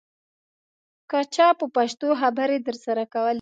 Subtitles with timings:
[1.09, 3.29] که چا په پښتو خبرې درسره کولې.